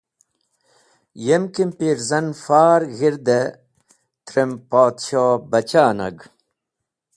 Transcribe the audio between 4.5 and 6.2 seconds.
Podshohbachah nag.